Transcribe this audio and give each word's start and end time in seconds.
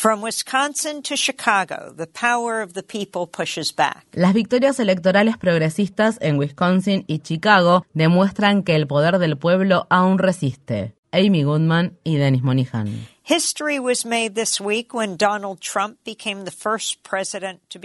From 0.00 0.22
Wisconsin 0.22 1.02
to 1.02 1.14
Chicago, 1.14 1.92
the 1.94 2.06
power 2.06 2.62
of 2.62 2.72
the 2.72 2.82
people 2.82 3.26
pushes 3.26 3.70
back. 3.70 4.06
Las 4.12 4.32
victorias 4.32 4.80
electorales 4.80 5.36
progresistas 5.36 6.16
en 6.22 6.38
Wisconsin 6.38 7.04
y 7.06 7.18
Chicago 7.18 7.84
demuestran 7.92 8.62
que 8.62 8.76
el 8.76 8.86
poder 8.86 9.18
del 9.18 9.36
pueblo 9.36 9.86
aún 9.90 10.16
resiste. 10.16 10.94
Amy 11.12 11.42
Goodman 11.42 11.98
y 12.02 12.16
Dennis 12.16 12.42
Monihan. 12.42 13.06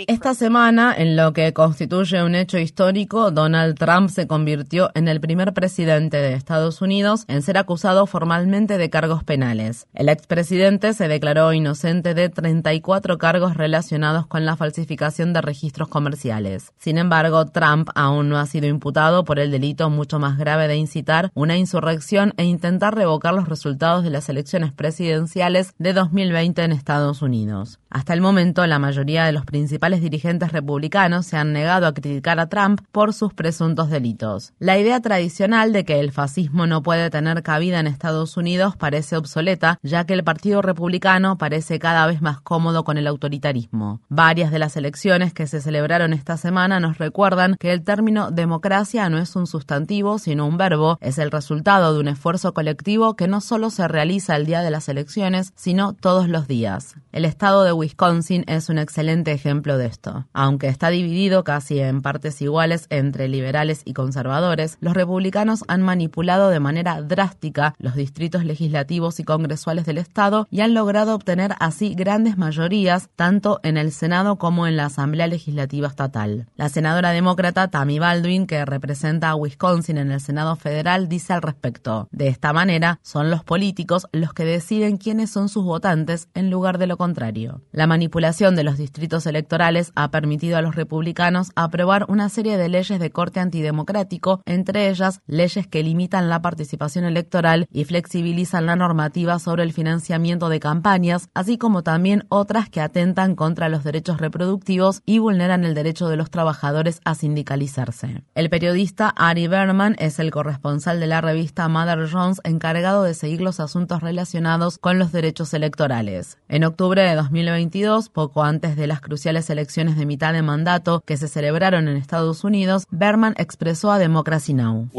Esta 0.08 0.34
semana, 0.34 0.96
en 0.98 1.16
lo 1.16 1.34
que 1.34 1.54
constituye 1.54 2.24
un 2.24 2.34
hecho 2.34 2.58
histórico, 2.58 3.30
Donald 3.30 3.78
Trump 3.78 4.10
se 4.10 4.26
convirtió 4.26 4.90
en 4.96 5.08
el 5.08 5.22
primer 5.22 5.54
presidente 5.54 6.18
de 6.18 6.34
Estados 6.34 6.82
Unidos 6.82 7.26
en 7.28 7.44
ser 7.44 7.60
acusado 7.60 8.08
formalmente 8.08 8.80
de 8.80 8.90
cargos 8.90 9.24
penales. 9.24 9.86
El 9.94 10.10
expresidente 10.10 10.96
se 10.96 11.08
declaró 11.08 11.54
inocente 11.54 12.16
de 12.16 12.30
34 12.30 13.20
cargos 13.20 13.56
relacionados 13.56 14.26
con 14.26 14.46
la 14.46 14.58
falsificación 14.58 15.32
de 15.32 15.42
registros 15.42 15.90
comerciales. 15.90 16.74
Sin 16.80 16.98
embargo, 16.98 17.46
Trump 17.46 17.90
aún 17.94 18.30
no 18.30 18.40
ha 18.40 18.48
sido 18.48 18.66
imputado 18.66 19.26
por 19.26 19.38
el 19.38 19.52
delito 19.52 19.92
mucho 19.92 20.18
más 20.18 20.40
grave 20.40 20.68
de 20.68 20.78
incitar 20.78 21.30
una 21.36 21.56
insurrección 21.56 22.34
e 22.38 22.46
intentar 22.46 22.96
revocar 22.96 23.36
los 23.36 23.48
resultados 23.48 24.04
de 24.04 24.10
las 24.10 24.28
elecciones 24.28 24.74
presidenciales 24.74 25.35
de 25.36 25.92
2020 25.92 26.64
en 26.64 26.72
Estados 26.72 27.22
Unidos. 27.22 27.80
Hasta 27.90 28.14
el 28.14 28.22
momento, 28.22 28.66
la 28.68 28.80
mayoría 28.80 29.26
de 29.26 29.34
los 29.34 29.46
principales 29.46 30.00
dirigentes 30.00 30.54
republicanos 30.54 31.26
se 31.26 31.36
han 31.36 31.52
negado 31.52 31.88
a 31.88 31.94
criticar 31.94 32.40
a 32.40 32.48
Trump 32.48 32.80
por 32.94 33.14
sus 33.14 33.34
presuntos 33.34 33.90
delitos. 33.90 34.54
La 34.60 34.78
idea 34.78 35.02
tradicional 35.02 35.74
de 35.74 35.84
que 35.84 36.00
el 36.00 36.14
fascismo 36.14 36.68
no 36.68 36.84
puede 36.84 37.10
tener 37.10 37.44
cabida 37.44 37.82
en 37.82 37.88
Estados 37.88 38.38
Unidos 38.38 38.78
parece 38.78 39.18
obsoleta, 39.18 39.78
ya 39.84 40.06
que 40.06 40.14
el 40.14 40.24
Partido 40.24 40.62
Republicano 40.62 41.38
parece 41.38 41.80
cada 41.80 42.08
vez 42.08 42.22
más 42.22 42.40
cómodo 42.40 42.86
con 42.86 42.98
el 42.98 43.06
autoritarismo. 43.06 44.00
Varias 44.08 44.52
de 44.52 44.60
las 44.60 44.78
elecciones 44.78 45.34
que 45.34 45.48
se 45.48 45.60
celebraron 45.60 46.14
esta 46.14 46.38
semana 46.38 46.80
nos 46.80 46.98
recuerdan 46.98 47.56
que 47.60 47.74
el 47.74 47.84
término 47.84 48.32
democracia 48.32 49.10
no 49.10 49.18
es 49.18 49.36
un 49.36 49.48
sustantivo, 49.48 50.18
sino 50.18 50.48
un 50.48 50.56
verbo, 50.56 50.98
es 51.02 51.18
el 51.18 51.30
resultado 51.30 51.94
de 51.94 52.00
un 52.00 52.08
esfuerzo 52.08 52.54
colectivo 52.54 53.18
que 53.18 53.28
no 53.28 53.42
solo 53.42 53.70
se 53.70 53.86
realiza 53.90 54.38
el 54.38 54.46
día 54.46 54.62
de 54.62 54.72
las 54.72 54.88
elecciones, 54.88 55.25
sino 55.56 55.94
todos 55.94 56.30
los 56.30 56.48
días. 56.48 56.96
El 57.12 57.26
estado 57.26 57.64
de 57.64 57.72
Wisconsin 57.72 58.44
es 58.48 58.70
un 58.70 58.78
excelente 58.78 59.32
ejemplo 59.32 59.78
de 59.78 59.88
esto. 59.88 60.26
Aunque 60.34 60.68
está 60.68 60.90
dividido 60.90 61.44
casi 61.44 61.80
en 61.80 62.02
partes 62.02 62.42
iguales 62.42 62.86
entre 62.90 63.28
liberales 63.28 63.82
y 63.86 63.94
conservadores, 63.94 64.78
los 64.82 64.94
republicanos 64.94 65.64
han 65.68 65.82
manipulado 65.82 66.50
de 66.50 66.60
manera 66.60 67.02
drástica 67.02 67.74
los 67.80 67.96
distritos 67.96 68.46
legislativos 68.46 69.20
y 69.20 69.24
congresuales 69.24 69.86
del 69.86 69.98
estado 69.98 70.48
y 70.52 70.62
han 70.62 70.74
logrado 70.74 71.16
obtener 71.16 71.56
así 71.60 71.96
grandes 71.96 72.38
mayorías 72.38 73.10
tanto 73.16 73.60
en 73.64 73.78
el 73.78 73.92
Senado 73.92 74.36
como 74.38 74.68
en 74.68 74.78
la 74.78 74.86
Asamblea 74.86 75.28
Legislativa 75.28 75.88
Estatal. 75.88 76.48
La 76.56 76.70
senadora 76.70 77.12
demócrata 77.12 77.70
Tammy 77.70 77.98
Baldwin, 77.98 78.46
que 78.46 78.64
representa 78.66 79.30
a 79.30 79.36
Wisconsin 79.36 79.98
en 79.98 80.12
el 80.12 80.22
Senado 80.22 80.56
federal, 80.56 81.10
dice 81.10 81.34
al 81.34 81.42
respecto, 81.42 82.08
de 82.12 82.28
esta 82.28 82.54
manera 82.54 83.00
son 83.02 83.32
los 83.32 83.44
políticos 83.44 84.08
los 84.12 84.34
que 84.34 84.46
deciden 84.46 84.98
quién 85.06 85.28
son 85.28 85.50
sus 85.50 85.64
votantes 85.64 86.30
en 86.34 86.50
lugar 86.50 86.80
de 86.80 86.88
lo 86.88 86.98
contrario. 86.98 87.62
La 87.72 87.86
manipulación 87.86 88.56
de 88.56 88.64
los 88.64 88.80
distritos 88.80 89.28
electorales 89.28 89.92
ha 89.94 90.10
permitido 90.10 90.58
a 90.58 90.64
los 90.64 90.74
republicanos 90.74 91.52
aprobar 91.56 92.08
una 92.10 92.28
serie 92.28 92.58
de 92.58 92.70
leyes 92.70 93.00
de 93.00 93.12
corte 93.12 93.40
antidemocrático, 93.40 94.42
entre 94.48 94.90
ellas 94.90 95.22
leyes 95.28 95.68
que 95.68 95.84
limitan 95.84 96.28
la 96.28 96.42
participación 96.42 97.06
electoral 97.06 97.68
y 97.72 97.84
flexibilizan 97.84 98.66
la 98.66 98.76
normativa 98.76 99.38
sobre 99.38 99.62
el 99.62 99.74
financiamiento 99.74 100.50
de 100.50 100.60
campañas, 100.60 101.30
así 101.36 101.60
como 101.60 101.84
también 101.84 102.26
otras 102.30 102.72
que 102.72 102.82
atentan 102.82 103.36
contra 103.36 103.70
los 103.70 103.84
derechos 103.84 104.20
reproductivos 104.20 105.04
y 105.06 105.20
vulneran 105.20 105.66
el 105.66 105.76
derecho 105.76 106.08
de 106.08 106.18
los 106.18 106.32
trabajadores 106.32 107.00
a 107.06 107.14
sindicalizarse. 107.14 108.24
El 108.34 108.50
periodista 108.50 109.10
Ari 109.10 109.48
Berman 109.48 109.96
es 110.00 110.18
el 110.18 110.32
corresponsal 110.32 111.00
de 111.00 111.06
la 111.06 111.22
revista 111.22 111.68
Mother 111.68 112.10
Jones 112.12 112.42
encargado 112.44 113.04
de 113.04 113.14
seguir 113.14 113.42
los 113.42 113.60
asuntos 113.60 114.02
relacionados 114.02 114.80
con 114.80 114.95
los 115.00 115.12
derechos 115.12 115.54
electorales. 115.54 116.38
En 116.48 116.64
octubre 116.64 117.02
de 117.02 117.16
2022, 117.16 118.10
poco 118.10 118.44
antes 118.44 118.76
de 118.76 118.88
las 118.88 119.02
cruciales 119.02 119.50
elecciones 119.50 119.98
de 119.98 120.06
mitad 120.06 120.34
de 120.34 120.42
mandato 120.42 121.02
que 121.06 121.18
se 121.18 121.28
celebraron 121.28 121.88
en 121.88 121.98
Estados 121.98 122.44
Unidos, 122.44 122.86
Berman 122.90 123.36
expresó 123.38 123.92
a 123.92 124.00
Democracy 124.00 124.54
Now! 124.54 124.90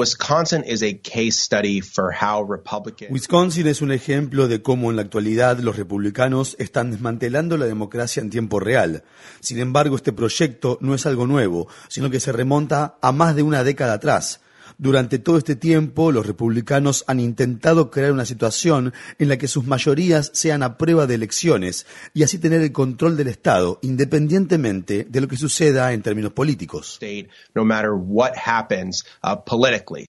Wisconsin 3.11 3.67
es 3.67 3.83
un 3.83 3.93
ejemplo 3.93 4.49
de 4.49 4.63
cómo 4.63 4.91
en 4.91 4.97
la 4.97 5.03
actualidad 5.03 5.59
los 5.59 5.77
republicanos 5.77 6.57
están 6.59 6.91
desmantelando 6.91 7.57
la 7.57 7.67
democracia 7.67 8.21
en 8.21 8.31
tiempo 8.31 8.61
real. 8.61 9.05
Sin 9.41 9.59
embargo, 9.59 9.97
este 9.97 10.13
proyecto 10.13 10.79
no 10.81 10.95
es 10.95 11.07
algo 11.07 11.27
nuevo, 11.27 11.69
sino 11.89 12.11
que 12.11 12.21
se 12.21 12.33
remonta 12.33 12.97
a 13.01 13.13
más 13.13 13.37
de 13.37 13.43
una 13.43 13.65
década 13.65 13.95
atrás. 13.95 14.41
Durante 14.79 15.19
todo 15.19 15.39
este 15.39 15.57
tiempo, 15.57 16.13
los 16.13 16.27
republicanos 16.27 17.03
han 17.07 17.19
intentado 17.19 17.91
crear 17.91 18.13
una 18.13 18.27
situación 18.27 18.93
en 19.19 19.31
la 19.31 19.39
que 19.39 19.49
sus 19.49 19.67
mayorías 19.67 20.31
sean 20.35 20.63
a 20.63 20.77
prueba 20.77 21.07
de 21.07 21.15
elecciones 21.15 21.87
y 22.13 22.25
así 22.25 22.39
tener 22.39 22.61
el 22.61 22.73
control 22.73 23.17
del 23.17 23.29
Estado, 23.29 23.79
independientemente 23.81 25.07
de 25.09 25.21
lo 25.23 25.29
que 25.29 25.39
suceda 25.39 25.95
en 25.95 26.03
términos 26.03 26.33
políticos. 26.33 27.01
Uh, 27.01 27.27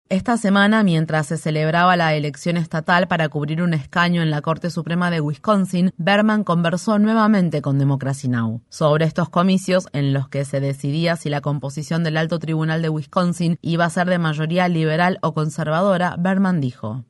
Esta 0.10 0.38
semana, 0.38 0.84
mientras 0.84 1.28
se 1.28 1.38
celebraba 1.38 1.96
la 1.96 2.14
elección 2.16 2.58
estatal 2.58 3.08
para 3.08 3.30
cubrir 3.30 3.62
un 3.62 3.74
escaño 3.74 4.22
en 4.22 4.32
la 4.32 4.42
Corte 4.42 4.70
Suprema 4.70 5.10
de 5.12 5.22
Wisconsin, 5.22 5.94
Berman 5.98 6.44
conversó 6.44 7.00
nuevamente 7.00 7.62
con 7.62 7.80
Democracy 7.80 8.28
Now! 8.28 8.62
sobre 8.70 9.06
estos 9.06 9.30
comicios 9.30 9.88
en 9.94 10.12
los 10.12 10.28
que 10.28 10.44
se 10.44 10.60
decidía 10.60 11.16
si 11.16 11.30
la 11.30 11.40
composición 11.40 12.04
del 12.04 12.18
alto 12.18 12.38
tribunal 12.40 12.82
de 12.82 12.90
Wisconsin 12.90 13.58
iba 13.62 13.86
a 13.86 13.90
ser 13.90 14.10
de 14.10 14.18
mayoría 14.18 14.57
liberal 14.66 15.20
o 15.22 15.34
conservadora, 15.34 16.16
Berman 16.18 16.60
dijo. 16.62 17.04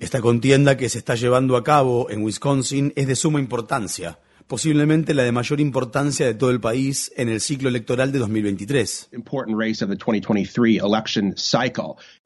Esta 0.00 0.20
contienda 0.20 0.76
que 0.76 0.88
se 0.88 0.98
está 0.98 1.14
llevando 1.14 1.56
a 1.56 1.64
cabo 1.64 2.10
en 2.10 2.22
Wisconsin 2.22 2.92
es 2.96 3.06
de 3.06 3.16
suma 3.16 3.40
importancia 3.40 4.18
posiblemente 4.52 5.14
la 5.14 5.22
de 5.22 5.32
mayor 5.32 5.60
importancia 5.60 6.26
de 6.26 6.34
todo 6.34 6.50
el 6.50 6.60
país 6.60 7.10
en 7.16 7.30
el 7.30 7.40
ciclo 7.40 7.70
electoral 7.70 8.12
de 8.12 8.18
2023. 8.18 9.08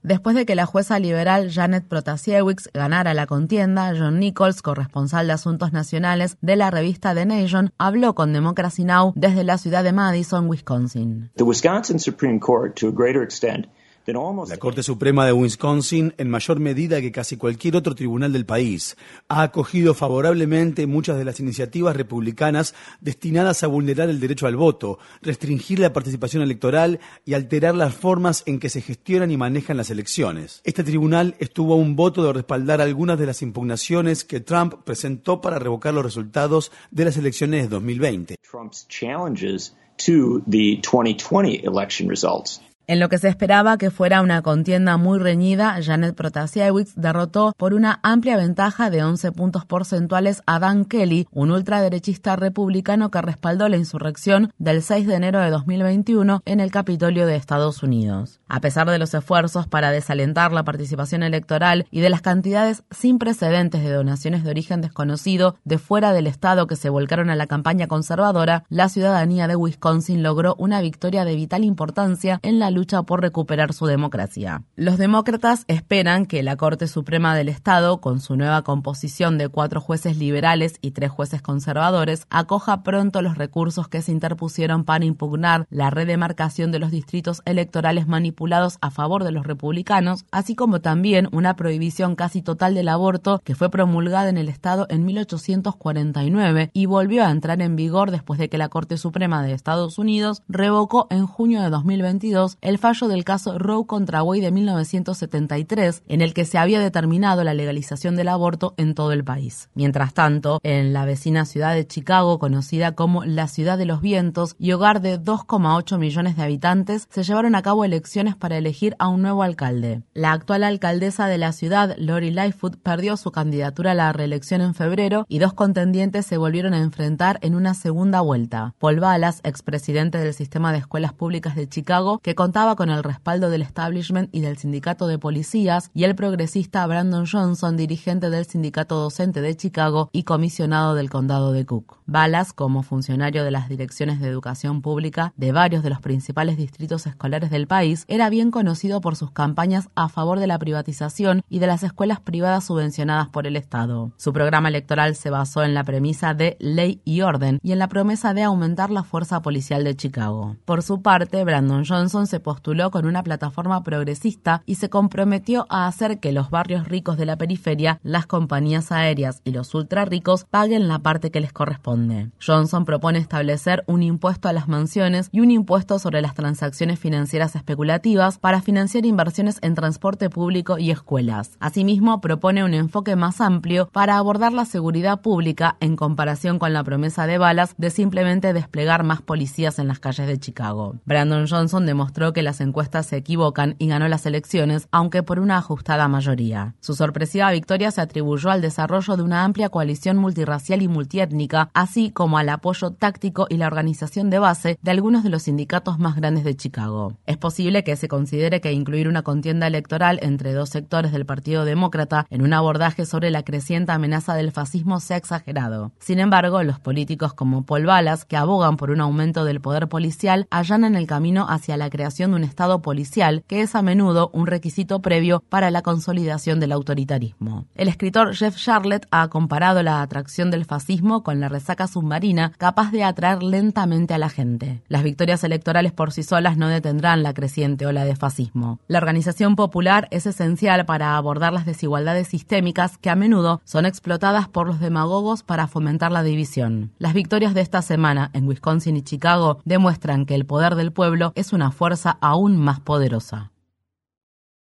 Después 0.02 0.34
de 0.34 0.44
que 0.44 0.54
la 0.56 0.66
jueza 0.66 0.98
liberal 0.98 1.52
Janet 1.52 1.86
Protasiewicz 1.86 2.68
ganara 2.74 3.14
la 3.14 3.28
contienda, 3.28 3.94
John 3.96 4.18
Nichols, 4.18 4.60
corresponsal 4.60 5.28
de 5.28 5.34
Asuntos 5.34 5.72
Nacionales 5.72 6.36
de 6.40 6.56
la 6.56 6.72
revista 6.72 7.14
The 7.14 7.26
Nation, 7.26 7.70
habló 7.78 8.16
con 8.16 8.32
Democracy 8.32 8.82
Now! 8.82 9.12
desde 9.14 9.44
la 9.44 9.56
ciudad 9.56 9.84
de 9.84 9.92
Madison, 9.92 10.48
Wisconsin. 10.48 11.30
The 11.36 11.44
Wisconsin 11.44 12.00
Supreme 12.00 12.40
Court, 12.40 12.74
to 12.80 12.88
a 12.88 12.92
greater 12.92 13.22
extent, 13.22 13.66
la 14.06 14.56
Corte 14.58 14.84
Suprema 14.84 15.26
de 15.26 15.32
Wisconsin, 15.32 16.14
en 16.16 16.30
mayor 16.30 16.60
medida 16.60 17.00
que 17.00 17.10
casi 17.10 17.36
cualquier 17.36 17.74
otro 17.74 17.96
tribunal 17.96 18.32
del 18.32 18.46
país, 18.46 18.96
ha 19.28 19.42
acogido 19.42 19.94
favorablemente 19.94 20.86
muchas 20.86 21.18
de 21.18 21.24
las 21.24 21.40
iniciativas 21.40 21.96
republicanas 21.96 22.76
destinadas 23.00 23.64
a 23.64 23.66
vulnerar 23.66 24.08
el 24.08 24.20
derecho 24.20 24.46
al 24.46 24.54
voto, 24.54 25.00
restringir 25.22 25.80
la 25.80 25.92
participación 25.92 26.44
electoral 26.44 27.00
y 27.24 27.34
alterar 27.34 27.74
las 27.74 27.94
formas 27.94 28.44
en 28.46 28.60
que 28.60 28.68
se 28.68 28.80
gestionan 28.80 29.32
y 29.32 29.36
manejan 29.36 29.76
las 29.76 29.90
elecciones. 29.90 30.60
Este 30.62 30.84
tribunal 30.84 31.34
estuvo 31.40 31.74
a 31.74 31.76
un 31.76 31.96
voto 31.96 32.24
de 32.24 32.32
respaldar 32.32 32.80
algunas 32.80 33.18
de 33.18 33.26
las 33.26 33.42
impugnaciones 33.42 34.22
que 34.22 34.38
Trump 34.38 34.74
presentó 34.84 35.40
para 35.40 35.58
revocar 35.58 35.92
los 35.92 36.04
resultados 36.04 36.70
de 36.92 37.06
las 37.06 37.16
elecciones 37.16 37.62
de 37.62 37.68
2020. 37.68 38.36
Trump's 38.48 38.86
challenges 38.88 39.74
to 39.96 40.42
the 40.48 40.80
2020 40.82 41.64
election 41.64 42.08
results. 42.08 42.60
En 42.88 43.00
lo 43.00 43.08
que 43.08 43.18
se 43.18 43.26
esperaba 43.26 43.78
que 43.78 43.90
fuera 43.90 44.22
una 44.22 44.42
contienda 44.42 44.96
muy 44.96 45.18
reñida, 45.18 45.76
Janet 45.82 46.14
Protasiewicz 46.14 46.94
derrotó 46.94 47.52
por 47.56 47.74
una 47.74 47.98
amplia 48.04 48.36
ventaja 48.36 48.90
de 48.90 49.02
11 49.02 49.32
puntos 49.32 49.64
porcentuales 49.64 50.44
a 50.46 50.60
Dan 50.60 50.84
Kelly, 50.84 51.26
un 51.32 51.50
ultraderechista 51.50 52.36
republicano 52.36 53.10
que 53.10 53.20
respaldó 53.20 53.68
la 53.68 53.76
insurrección 53.76 54.52
del 54.58 54.84
6 54.84 55.08
de 55.08 55.14
enero 55.16 55.40
de 55.40 55.50
2021 55.50 56.42
en 56.44 56.60
el 56.60 56.70
Capitolio 56.70 57.26
de 57.26 57.34
Estados 57.34 57.82
Unidos. 57.82 58.38
A 58.46 58.60
pesar 58.60 58.88
de 58.88 59.00
los 59.00 59.12
esfuerzos 59.14 59.66
para 59.66 59.90
desalentar 59.90 60.52
la 60.52 60.62
participación 60.62 61.24
electoral 61.24 61.86
y 61.90 62.02
de 62.02 62.10
las 62.10 62.22
cantidades 62.22 62.84
sin 62.92 63.18
precedentes 63.18 63.82
de 63.82 63.90
donaciones 63.90 64.44
de 64.44 64.50
origen 64.50 64.80
desconocido 64.80 65.56
de 65.64 65.78
fuera 65.78 66.12
del 66.12 66.28
estado 66.28 66.68
que 66.68 66.76
se 66.76 66.88
volcaron 66.88 67.30
a 67.30 67.36
la 67.36 67.48
campaña 67.48 67.88
conservadora, 67.88 68.62
la 68.68 68.88
ciudadanía 68.88 69.48
de 69.48 69.56
Wisconsin 69.56 70.22
logró 70.22 70.54
una 70.56 70.80
victoria 70.80 71.24
de 71.24 71.34
vital 71.34 71.64
importancia 71.64 72.38
en 72.44 72.60
la 72.60 72.75
lucha 72.76 73.02
por 73.02 73.20
recuperar 73.20 73.72
su 73.72 73.86
democracia. 73.86 74.62
Los 74.76 74.98
demócratas 74.98 75.64
esperan 75.66 76.26
que 76.26 76.42
la 76.42 76.56
Corte 76.56 76.86
Suprema 76.86 77.34
del 77.34 77.48
Estado, 77.48 78.00
con 78.00 78.20
su 78.20 78.36
nueva 78.36 78.62
composición 78.62 79.38
de 79.38 79.48
cuatro 79.48 79.80
jueces 79.80 80.16
liberales 80.18 80.78
y 80.80 80.92
tres 80.92 81.10
jueces 81.10 81.42
conservadores, 81.42 82.26
acoja 82.30 82.82
pronto 82.82 83.22
los 83.22 83.36
recursos 83.36 83.88
que 83.88 84.02
se 84.02 84.12
interpusieron 84.12 84.84
para 84.84 85.04
impugnar 85.04 85.66
la 85.70 85.90
redemarcación 85.90 86.70
de 86.70 86.78
los 86.78 86.90
distritos 86.90 87.42
electorales 87.46 88.06
manipulados 88.06 88.78
a 88.80 88.90
favor 88.90 89.24
de 89.24 89.32
los 89.32 89.46
republicanos, 89.46 90.24
así 90.30 90.54
como 90.54 90.80
también 90.80 91.28
una 91.32 91.56
prohibición 91.56 92.14
casi 92.14 92.42
total 92.42 92.74
del 92.74 92.88
aborto 92.88 93.40
que 93.42 93.54
fue 93.54 93.70
promulgada 93.70 94.28
en 94.28 94.36
el 94.36 94.48
Estado 94.48 94.86
en 94.90 95.04
1849 95.06 96.70
y 96.72 96.86
volvió 96.86 97.24
a 97.24 97.30
entrar 97.30 97.60
en 97.62 97.76
vigor 97.76 98.10
después 98.10 98.38
de 98.38 98.48
que 98.48 98.58
la 98.58 98.68
Corte 98.68 98.98
Suprema 98.98 99.42
de 99.42 99.52
Estados 99.52 99.98
Unidos 99.98 100.42
revocó 100.48 101.06
en 101.10 101.26
junio 101.26 101.62
de 101.62 101.70
2022 101.70 102.58
el 102.66 102.78
fallo 102.78 103.06
del 103.06 103.22
caso 103.22 103.60
Roe 103.60 103.86
contra 103.86 104.24
Wade 104.24 104.42
de 104.42 104.50
1973, 104.50 106.02
en 106.08 106.20
el 106.20 106.34
que 106.34 106.44
se 106.44 106.58
había 106.58 106.80
determinado 106.80 107.44
la 107.44 107.54
legalización 107.54 108.16
del 108.16 108.26
aborto 108.26 108.74
en 108.76 108.94
todo 108.94 109.12
el 109.12 109.22
país. 109.22 109.70
Mientras 109.74 110.14
tanto, 110.14 110.58
en 110.64 110.92
la 110.92 111.04
vecina 111.04 111.44
ciudad 111.44 111.74
de 111.74 111.86
Chicago, 111.86 112.40
conocida 112.40 112.96
como 112.96 113.24
la 113.24 113.46
Ciudad 113.46 113.78
de 113.78 113.86
los 113.86 114.00
Vientos 114.00 114.56
y 114.58 114.72
hogar 114.72 115.00
de 115.00 115.20
2,8 115.20 115.96
millones 115.96 116.34
de 116.34 116.42
habitantes, 116.42 117.06
se 117.08 117.22
llevaron 117.22 117.54
a 117.54 117.62
cabo 117.62 117.84
elecciones 117.84 118.34
para 118.34 118.58
elegir 118.58 118.96
a 118.98 119.06
un 119.06 119.22
nuevo 119.22 119.44
alcalde. 119.44 120.02
La 120.12 120.32
actual 120.32 120.64
alcaldesa 120.64 121.28
de 121.28 121.38
la 121.38 121.52
ciudad, 121.52 121.94
Lori 121.98 122.32
Lightfoot, 122.32 122.78
perdió 122.82 123.16
su 123.16 123.30
candidatura 123.30 123.92
a 123.92 123.94
la 123.94 124.12
reelección 124.12 124.60
en 124.60 124.74
febrero 124.74 125.24
y 125.28 125.38
dos 125.38 125.52
contendientes 125.52 126.26
se 126.26 126.36
volvieron 126.36 126.74
a 126.74 126.80
enfrentar 126.80 127.38
en 127.42 127.54
una 127.54 127.74
segunda 127.74 128.22
vuelta. 128.22 128.74
Paul 128.80 128.98
Balas, 128.98 129.40
expresidente 129.44 130.18
del 130.18 130.34
sistema 130.34 130.72
de 130.72 130.78
escuelas 130.78 131.12
públicas 131.12 131.54
de 131.54 131.68
Chicago, 131.68 132.18
que 132.18 132.34
contaba 132.56 132.76
con 132.76 132.88
el 132.88 133.04
respaldo 133.04 133.50
del 133.50 133.60
establishment 133.60 134.34
y 134.34 134.40
del 134.40 134.56
sindicato 134.56 135.06
de 135.08 135.18
policías, 135.18 135.90
y 135.92 136.04
el 136.04 136.14
progresista 136.14 136.86
Brandon 136.86 137.26
Johnson, 137.30 137.76
dirigente 137.76 138.30
del 138.30 138.46
sindicato 138.46 138.96
docente 138.98 139.42
de 139.42 139.54
Chicago 139.54 140.08
y 140.10 140.22
comisionado 140.22 140.94
del 140.94 141.10
condado 141.10 141.52
de 141.52 141.66
Cook. 141.66 141.98
Balas, 142.06 142.54
como 142.54 142.82
funcionario 142.82 143.44
de 143.44 143.50
las 143.50 143.68
direcciones 143.68 144.20
de 144.20 144.28
educación 144.28 144.80
pública 144.80 145.34
de 145.36 145.52
varios 145.52 145.82
de 145.82 145.90
los 145.90 146.00
principales 146.00 146.56
distritos 146.56 147.06
escolares 147.06 147.50
del 147.50 147.66
país, 147.66 148.06
era 148.08 148.30
bien 148.30 148.50
conocido 148.50 149.02
por 149.02 149.16
sus 149.16 149.32
campañas 149.32 149.90
a 149.94 150.08
favor 150.08 150.40
de 150.40 150.46
la 150.46 150.58
privatización 150.58 151.42
y 151.50 151.58
de 151.58 151.66
las 151.66 151.82
escuelas 151.82 152.20
privadas 152.20 152.64
subvencionadas 152.64 153.28
por 153.28 153.46
el 153.46 153.56
Estado. 153.56 154.12
Su 154.16 154.32
programa 154.32 154.70
electoral 154.70 155.14
se 155.14 155.28
basó 155.28 155.62
en 155.62 155.74
la 155.74 155.84
premisa 155.84 156.32
de 156.32 156.56
ley 156.58 157.02
y 157.04 157.20
orden 157.20 157.58
y 157.62 157.72
en 157.72 157.78
la 157.78 157.88
promesa 157.88 158.32
de 158.32 158.44
aumentar 158.44 158.88
la 158.88 159.02
fuerza 159.02 159.42
policial 159.42 159.84
de 159.84 159.94
Chicago. 159.94 160.56
Por 160.64 160.82
su 160.82 161.02
parte, 161.02 161.44
Brandon 161.44 161.84
Johnson 161.84 162.26
se 162.26 162.45
postuló 162.46 162.92
con 162.92 163.06
una 163.06 163.24
plataforma 163.24 163.82
progresista 163.82 164.62
y 164.66 164.76
se 164.76 164.88
comprometió 164.88 165.66
a 165.68 165.88
hacer 165.88 166.20
que 166.20 166.30
los 166.30 166.48
barrios 166.48 166.86
ricos 166.86 167.16
de 167.16 167.26
la 167.26 167.36
periferia, 167.36 167.98
las 168.04 168.26
compañías 168.26 168.92
aéreas 168.92 169.40
y 169.42 169.50
los 169.50 169.74
ultra 169.74 170.04
ricos 170.04 170.44
paguen 170.44 170.86
la 170.86 171.00
parte 171.00 171.32
que 171.32 171.40
les 171.40 171.52
corresponde. 171.52 172.30
Johnson 172.40 172.84
propone 172.84 173.18
establecer 173.18 173.82
un 173.88 174.04
impuesto 174.04 174.48
a 174.48 174.52
las 174.52 174.68
mansiones 174.68 175.28
y 175.32 175.40
un 175.40 175.50
impuesto 175.50 175.98
sobre 175.98 176.22
las 176.22 176.34
transacciones 176.34 177.00
financieras 177.00 177.56
especulativas 177.56 178.38
para 178.38 178.62
financiar 178.62 179.06
inversiones 179.06 179.58
en 179.62 179.74
transporte 179.74 180.30
público 180.30 180.78
y 180.78 180.92
escuelas. 180.92 181.56
Asimismo, 181.58 182.20
propone 182.20 182.62
un 182.62 182.74
enfoque 182.74 183.16
más 183.16 183.40
amplio 183.40 183.88
para 183.90 184.18
abordar 184.18 184.52
la 184.52 184.66
seguridad 184.66 185.20
pública 185.20 185.78
en 185.80 185.96
comparación 185.96 186.60
con 186.60 186.72
la 186.72 186.84
promesa 186.84 187.26
de 187.26 187.38
balas 187.38 187.74
de 187.76 187.90
simplemente 187.90 188.52
desplegar 188.52 189.02
más 189.02 189.20
policías 189.20 189.80
en 189.80 189.88
las 189.88 189.98
calles 189.98 190.28
de 190.28 190.38
Chicago. 190.38 190.94
Brandon 191.06 191.48
Johnson 191.48 191.86
demostró 191.86 192.25
que 192.32 192.42
las 192.42 192.60
encuestas 192.60 193.06
se 193.06 193.16
equivocan 193.16 193.76
y 193.78 193.88
ganó 193.88 194.08
las 194.08 194.26
elecciones, 194.26 194.88
aunque 194.90 195.22
por 195.22 195.40
una 195.40 195.58
ajustada 195.58 196.08
mayoría. 196.08 196.74
Su 196.80 196.94
sorpresiva 196.94 197.50
victoria 197.50 197.90
se 197.90 198.00
atribuyó 198.00 198.50
al 198.50 198.60
desarrollo 198.60 199.16
de 199.16 199.22
una 199.22 199.44
amplia 199.44 199.68
coalición 199.68 200.16
multirracial 200.16 200.82
y 200.82 200.88
multiétnica, 200.88 201.70
así 201.74 202.10
como 202.10 202.38
al 202.38 202.48
apoyo 202.48 202.90
táctico 202.90 203.46
y 203.48 203.56
la 203.56 203.66
organización 203.66 204.30
de 204.30 204.38
base 204.38 204.78
de 204.80 204.90
algunos 204.90 205.24
de 205.24 205.30
los 205.30 205.42
sindicatos 205.42 205.98
más 205.98 206.16
grandes 206.16 206.44
de 206.44 206.56
Chicago. 206.56 207.14
Es 207.26 207.36
posible 207.36 207.84
que 207.84 207.96
se 207.96 208.08
considere 208.08 208.60
que 208.60 208.72
incluir 208.72 209.08
una 209.08 209.22
contienda 209.22 209.66
electoral 209.66 210.18
entre 210.22 210.52
dos 210.52 210.70
sectores 210.70 211.12
del 211.12 211.26
Partido 211.26 211.64
Demócrata 211.64 212.26
en 212.30 212.42
un 212.42 212.52
abordaje 212.52 213.06
sobre 213.06 213.30
la 213.30 213.42
creciente 213.42 213.92
amenaza 213.92 214.34
del 214.34 214.52
fascismo 214.52 215.00
sea 215.00 215.16
exagerado. 215.16 215.92
Sin 215.98 216.20
embargo, 216.20 216.62
los 216.62 216.80
políticos 216.80 217.34
como 217.34 217.64
Paul 217.64 217.86
Balas, 217.86 218.24
que 218.24 218.36
abogan 218.36 218.76
por 218.76 218.90
un 218.90 219.00
aumento 219.00 219.44
del 219.44 219.60
poder 219.60 219.88
policial, 219.88 220.46
allanan 220.50 220.96
el 220.96 221.06
camino 221.06 221.46
hacia 221.48 221.76
la 221.76 221.90
creación 221.90 222.15
de 222.16 222.24
un 222.24 222.44
Estado 222.44 222.80
policial, 222.80 223.44
que 223.46 223.60
es 223.60 223.74
a 223.74 223.82
menudo 223.82 224.30
un 224.32 224.46
requisito 224.46 225.00
previo 225.00 225.42
para 225.50 225.70
la 225.70 225.82
consolidación 225.82 226.60
del 226.60 226.72
autoritarismo. 226.72 227.66
El 227.74 227.88
escritor 227.88 228.34
Jeff 228.34 228.56
Charlotte 228.56 229.06
ha 229.10 229.28
comparado 229.28 229.82
la 229.82 230.00
atracción 230.00 230.50
del 230.50 230.64
fascismo 230.64 231.22
con 231.22 231.40
la 231.40 231.50
resaca 231.50 231.86
submarina 231.86 232.52
capaz 232.56 232.90
de 232.90 233.04
atraer 233.04 233.42
lentamente 233.42 234.14
a 234.14 234.18
la 234.18 234.30
gente. 234.30 234.82
Las 234.88 235.02
victorias 235.02 235.44
electorales 235.44 235.92
por 235.92 236.10
sí 236.10 236.22
solas 236.22 236.56
no 236.56 236.68
detendrán 236.68 237.22
la 237.22 237.34
creciente 237.34 237.86
ola 237.86 238.06
de 238.06 238.16
fascismo. 238.16 238.78
La 238.88 238.98
organización 238.98 239.54
popular 239.54 240.08
es 240.10 240.26
esencial 240.26 240.86
para 240.86 241.16
abordar 241.16 241.52
las 241.52 241.66
desigualdades 241.66 242.28
sistémicas 242.28 242.96
que 242.96 243.10
a 243.10 243.14
menudo 243.16 243.60
son 243.64 243.84
explotadas 243.84 244.48
por 244.48 244.66
los 244.66 244.80
demagogos 244.80 245.42
para 245.42 245.66
fomentar 245.66 246.12
la 246.12 246.22
división. 246.22 246.92
Las 246.98 247.12
victorias 247.12 247.52
de 247.52 247.60
esta 247.60 247.82
semana 247.82 248.30
en 248.32 248.48
Wisconsin 248.48 248.96
y 248.96 249.02
Chicago 249.02 249.58
demuestran 249.64 250.24
que 250.24 250.34
el 250.34 250.46
poder 250.46 250.76
del 250.76 250.92
pueblo 250.92 251.32
es 251.34 251.52
una 251.52 251.70
aún 252.10 252.56
más 252.56 252.80
poderosa. 252.80 253.52